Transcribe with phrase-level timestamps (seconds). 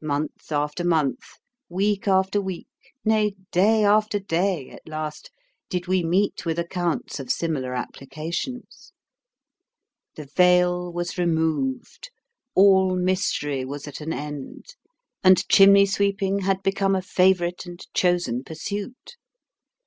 [0.00, 1.36] Month after month,
[1.68, 2.68] week after week,
[3.04, 5.28] nay, day after day, at last,
[5.68, 8.94] did we meet with accounts of similar applications.
[10.16, 12.10] The veil was removed,
[12.54, 14.74] all mystery was at an end,
[15.22, 19.16] and chimney sweeping had become a favourite and chosen pursuit.